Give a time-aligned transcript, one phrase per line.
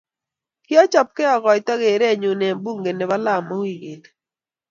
[0.65, 4.09] kiochoboge akoito keerenyu eng bunge nebo Lamu wikini